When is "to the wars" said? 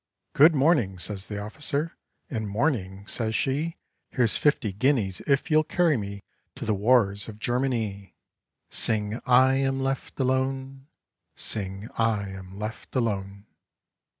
6.55-7.27